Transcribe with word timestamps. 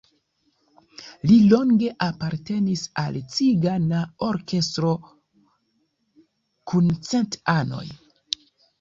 Li 1.31 1.35
longe 1.51 1.91
apartenis 2.05 2.87
al 3.03 3.21
"Cigana 3.35 4.01
Orkestro 4.31 4.97
kun 6.75 6.93
cent 7.13 7.43
anoj". 7.59 7.89